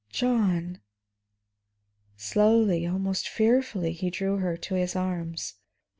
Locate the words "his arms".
4.73-5.53